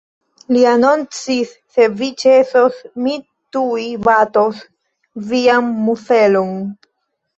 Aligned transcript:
Li 0.55 0.61
anoncis; 0.69 1.51
"Se 1.75 1.85
vi 1.99 2.07
ne 2.13 2.17
ĉesos, 2.23 2.79
mi 3.07 3.13
tuj 3.57 3.85
batos 4.09 4.63
vian 5.31 5.71
muzelon!". 5.87 6.57